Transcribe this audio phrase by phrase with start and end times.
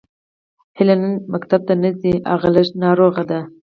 [0.77, 3.39] هیله نن ښوونځي ته نه ځي هغه لږه ناروغه ده